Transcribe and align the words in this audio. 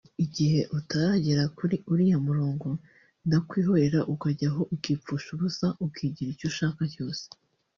Igihe 0.25 0.59
utaragera 0.77 1.43
kuri 1.57 1.75
uriya 1.91 2.17
murongo 2.27 2.67
ndakwihorera 3.27 3.99
ukajya 4.13 4.47
aho 4.51 4.61
ukipfusha 4.75 5.27
ubusa 5.35 5.67
ukigira 5.85 6.29
icyo 6.33 6.47
ushaka 6.51 6.81
cyose 6.95 7.23